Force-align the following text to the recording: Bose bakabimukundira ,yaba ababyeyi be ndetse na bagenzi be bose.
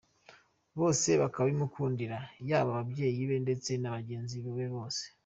Bose 0.79 1.09
bakabimukundira 1.21 2.17
,yaba 2.49 2.69
ababyeyi 2.73 3.21
be 3.29 3.37
ndetse 3.45 3.71
na 3.77 3.89
bagenzi 3.95 4.35
be 4.55 4.65
bose. 4.75 5.03